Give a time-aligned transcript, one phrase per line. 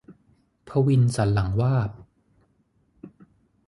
[0.69, 1.91] ภวินสันหลังวาบ